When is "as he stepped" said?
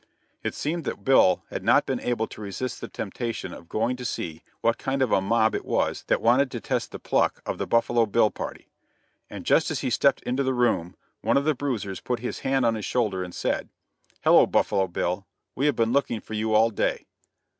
9.69-10.23